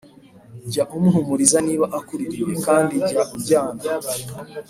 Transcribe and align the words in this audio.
jya 0.71 0.83
umuhumuriza 0.97 1.57
niba 1.67 1.85
akuririye, 1.99 2.53
kandi 2.65 2.95
jya 3.07 3.21
ujyana 3.35 3.81